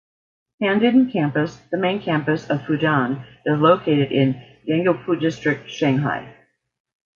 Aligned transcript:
Handan 0.63 1.11
campus, 1.13 1.57
the 1.69 1.77
main 1.77 2.01
campus 2.01 2.49
of 2.49 2.61
Fudan, 2.63 3.23
is 3.45 3.59
located 3.59 4.11
in 4.11 4.33
Yangpu 4.67 5.21
District, 5.21 5.69
Shanghai. 5.69 6.35